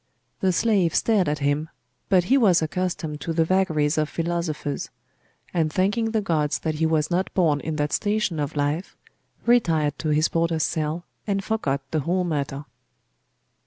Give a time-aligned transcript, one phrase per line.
[0.39, 1.69] The slave stared at him:
[2.09, 4.89] but he was accustomed to the vagaries of philosophers;
[5.53, 8.97] and thanking the gods that he was not born in that station of life,
[9.45, 12.65] retired to his porter's cell, and forgot the whole matter.